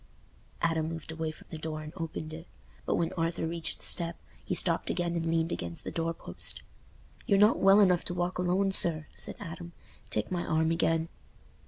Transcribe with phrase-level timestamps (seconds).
[0.63, 2.47] Adam moved away from the door and opened it,
[2.87, 6.63] but when Arthur reached the step, he stopped again and leaned against the door post.
[7.27, 9.73] "You're not well enough to walk alone, sir," said Adam.
[10.09, 11.07] "Take my arm again."